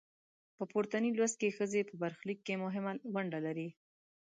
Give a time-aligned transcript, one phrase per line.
[0.57, 2.91] په پورتني لوست کې ښځې په برخلیک کې مهمه
[3.23, 3.69] نډه لري.